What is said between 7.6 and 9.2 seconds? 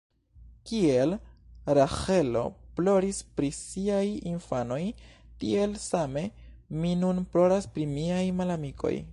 pri miaj malamikoj.